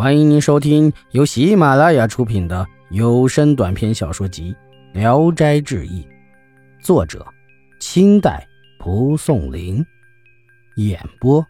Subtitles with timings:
[0.00, 4.56] 欢迎您收听由喜马拉雅出品的有声短篇小说集
[4.98, 6.02] 《聊斋志异》，
[6.82, 7.22] 作者：
[7.80, 8.48] 清代
[8.78, 9.84] 蒲松龄，
[10.76, 11.46] 演播：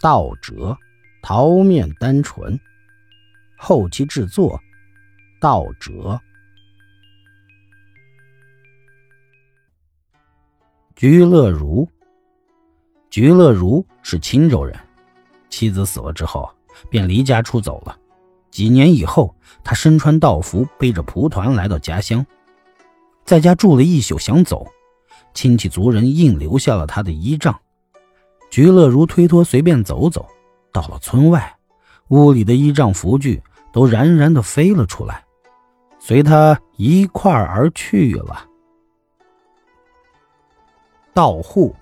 [0.00, 0.76] 道哲、
[1.22, 2.58] 桃面单纯，
[3.56, 4.60] 后期制作：
[5.40, 6.20] 道哲。
[10.96, 11.88] 菊乐如，
[13.10, 14.76] 菊乐如是青州人，
[15.48, 16.52] 妻子死了之后。
[16.88, 17.96] 便离家出走了。
[18.52, 19.34] 几年以后，
[19.64, 22.24] 他身穿道服，背着蒲团来到家乡，
[23.24, 24.66] 在家住了一宿，想走，
[25.32, 27.58] 亲戚族人硬留下了他的依仗。
[28.50, 30.28] 菊乐如推脱，随便走走，
[30.70, 31.56] 到了村外，
[32.08, 33.42] 屋里的依仗符具
[33.72, 35.24] 都冉冉的飞了出来，
[35.98, 38.46] 随他一块儿而去了。
[41.14, 41.74] 道户。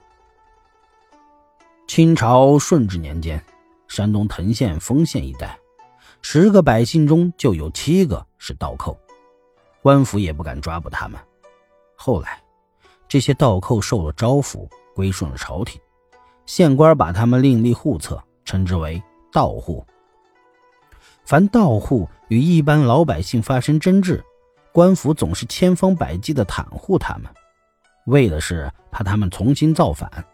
[1.89, 3.45] 清朝顺治年间。
[3.89, 5.59] 山东藤县丰县一带，
[6.23, 8.97] 十个百姓中就有七个是盗寇，
[9.83, 11.19] 官府也不敢抓捕他们。
[11.97, 12.41] 后来，
[13.09, 15.81] 这些盗寇受了招抚，归顺了朝廷，
[16.47, 19.85] 县官把他们另立户册，称之为盗户。
[21.25, 24.23] 凡盗户与一般老百姓发生争执，
[24.73, 27.25] 官府总是千方百计地袒护他们，
[28.07, 30.25] 为的是怕他们重新造反。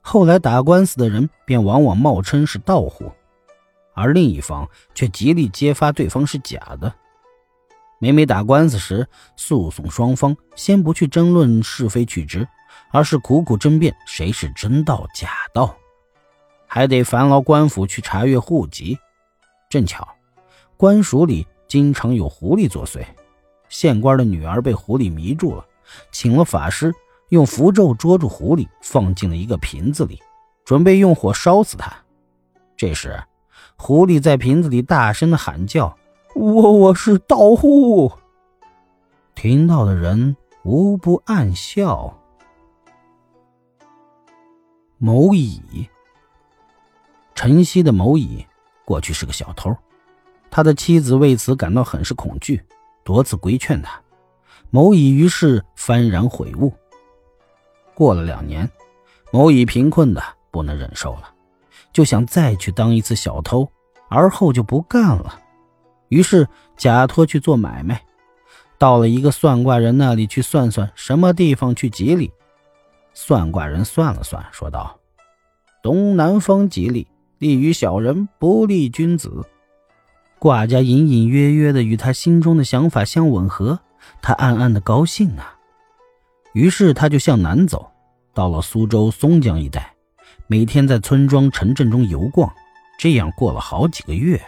[0.00, 3.12] 后来打官司的人便往往冒称是盗户，
[3.98, 6.94] 而另一方却极力揭发对方是假的。
[7.98, 12.46] 每每打官司时，诉讼双方先不去争论是非曲直，
[12.92, 15.76] 而是苦苦争辩谁是真道假道，
[16.68, 18.96] 还得烦劳官府去查阅户籍。
[19.68, 20.06] 正巧，
[20.76, 23.04] 官署里经常有狐狸作祟，
[23.68, 25.66] 县官的女儿被狐狸迷住了，
[26.12, 26.94] 请了法师。
[27.30, 30.18] 用符咒捉住狐狸，放进了一个瓶子里，
[30.64, 31.92] 准备用火烧死它。
[32.74, 33.22] 这时，
[33.78, 35.96] 狐狸在瓶子里大声的喊叫
[36.34, 38.12] ：“我我是盗户！”
[39.34, 42.12] 听到的人无不暗笑。
[44.98, 45.88] 某乙，
[47.34, 48.44] 晨曦的某乙，
[48.84, 49.74] 过去是个小偷，
[50.50, 52.62] 他的妻子为此感到很是恐惧，
[53.04, 53.98] 多次规劝他。
[54.70, 56.70] 某乙于是幡然悔悟。
[57.94, 58.68] 过了两年，
[59.30, 61.32] 某乙贫困的不能忍受了，
[61.98, 63.68] 就想再去当一次小偷，
[64.08, 65.40] 而后就不干了。
[66.10, 68.00] 于是假托去做买卖，
[68.78, 72.30] 到了一个算卦人那里去算算什么地方去吉利。
[73.14, 74.96] 算卦人算了算，说道
[75.82, 79.44] ：“东南方吉利，利于小人，不利君子。”
[80.38, 83.80] 卦家隐隐约约的与他心中的想法相吻合，
[84.22, 85.58] 他暗暗的高兴啊。
[86.52, 87.90] 于是他就向南走，
[88.32, 89.92] 到了苏州松江一带，
[90.50, 92.50] 每天在村庄城镇中游逛，
[92.98, 94.42] 这样过了好几个月。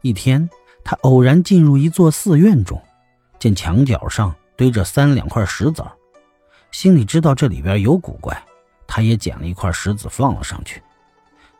[0.00, 0.48] 一天，
[0.84, 2.80] 他偶然进入一座寺院中，
[3.40, 5.84] 见墙角上堆着三两块石子，
[6.70, 8.40] 心里知道这里边有古怪，
[8.86, 10.80] 他也捡了一块石子放了上去，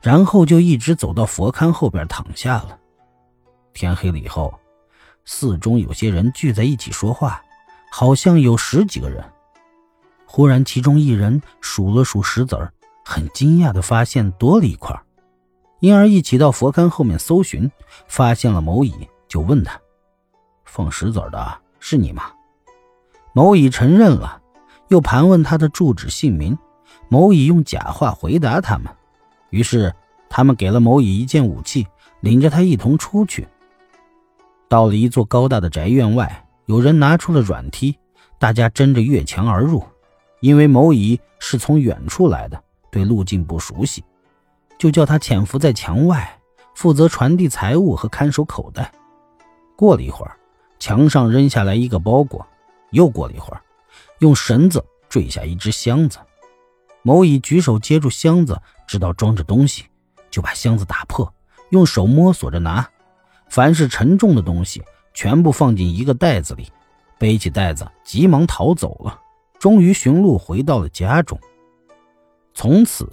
[0.00, 2.78] 然后就一直走到佛龛后边躺下了。
[3.75, 4.54] 天黑了以后，
[5.25, 7.42] 寺中有些人聚在一起说话。
[7.92, 9.21] 好像有十几个人。
[10.25, 12.72] 忽然，其中一人数了数石子儿，
[13.10, 14.97] 很惊讶地发现多了一块，
[15.81, 17.69] 因而一起到佛龛后面搜寻，
[18.06, 18.94] 发现了某乙，
[19.26, 19.81] 就问他
[20.65, 22.31] ：“放石子的是你吗？”
[23.34, 24.41] 某乙承认了，
[24.91, 26.56] 又盘问他的住址姓名。
[27.09, 28.87] 某乙用假话回答他们，
[29.50, 29.92] 于是
[30.28, 31.84] 他们给了某乙一件武器，
[32.21, 33.48] 领着他一同出去。
[34.69, 36.47] 到了一座高大的宅院外。
[36.66, 37.98] 有人拿出了软梯，
[38.38, 39.82] 大家争着越墙而入。
[40.38, 44.05] 因为某乙是从远处来的，对路径不熟悉，
[44.78, 46.39] 就叫他潜伏在墙外，
[46.75, 48.91] 负责传递财物和看守口袋。
[49.77, 50.37] 过了一会儿，
[50.78, 52.47] 墙上扔下来一个包裹。
[52.91, 53.62] 又过了一会儿，
[54.19, 56.19] 用绳子坠下一只箱子。
[57.03, 59.84] 某乙举手接住箱子，知道装着东西，
[60.31, 61.33] 就把箱子打破，
[61.71, 62.89] 用手摸索着拿。
[63.48, 64.83] 凡是沉重的东西。
[65.13, 66.71] 全部放进一个袋子里，
[67.19, 69.21] 背起袋子，急忙逃走了。
[69.59, 71.39] 终于寻路回到了家中。
[72.54, 73.08] 从此，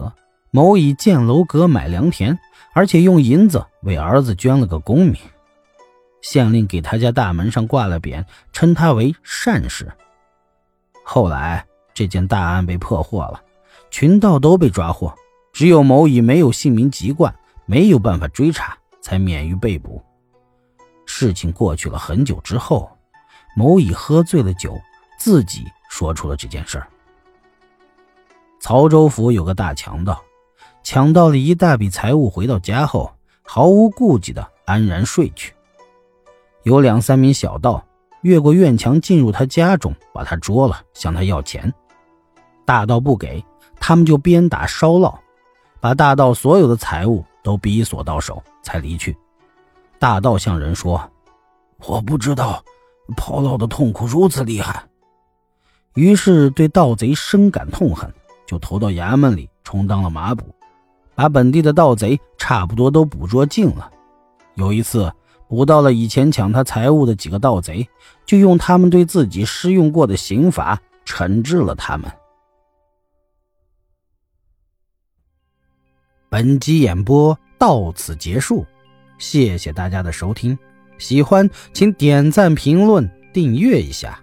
[0.51, 2.37] 某乙建楼阁，买良田，
[2.73, 5.15] 而且用银子为儿子捐了个功名。
[6.21, 9.89] 县令给他家大门上挂了匾，称他为善士。
[11.05, 13.41] 后来，这件大案被破获了，
[13.89, 15.13] 群盗都被抓获，
[15.53, 17.33] 只有某乙没有姓名籍贯，
[17.65, 20.03] 没有办法追查，才免于被捕。
[21.05, 22.91] 事情过去了很久之后，
[23.55, 24.77] 某乙喝醉了酒，
[25.17, 26.87] 自己说出了这件事儿。
[28.67, 30.21] 曹州府有个大强盗，
[30.83, 33.09] 抢到了一大笔财物，回到家后
[33.41, 35.53] 毫无顾忌的安然睡去。
[36.63, 37.81] 有两三名小盗
[38.23, 41.73] 越过院墙进入他家中，把他捉了，向他要钱。
[42.65, 43.41] 大盗不给，
[43.79, 45.17] 他们就鞭打烧烙，
[45.79, 49.15] 把大盗所有的财物都逼索到手，才离去。
[49.97, 51.09] 大盗向人说
[51.87, 52.61] ：“我不知道
[53.15, 54.83] 跑盗的痛苦如此厉害。”
[55.95, 58.13] 于是对盗贼深感痛恨，
[58.47, 60.45] 就投到衙门里充当了马捕，
[61.13, 63.91] 把本地的盗贼差不多都捕捉尽了。
[64.55, 65.13] 有一次。
[65.49, 67.87] 捕到了以前抢他财物的几个盗贼，
[68.25, 72.11] 就用他们对自己施用过的刑罚惩治了他们。
[76.27, 78.65] 本集演播到此结束，
[79.17, 80.59] 谢谢大家的收听，
[80.97, 84.21] 喜欢请点赞、评论、订阅一下。